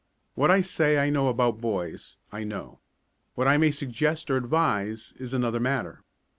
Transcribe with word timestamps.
What 0.33 0.49
I 0.49 0.61
say 0.61 0.97
I 0.97 1.11
know 1.11 1.27
about 1.27 1.61
boys, 1.61 2.15
I 2.31 2.43
know. 2.43 2.79
What 3.35 3.47
I 3.47 3.59
may 3.59 3.69
suggest 3.69 4.31
or 4.31 4.35
advise 4.37 5.13
is 5.19 5.31
another 5.31 5.59
matter. 5.59 6.01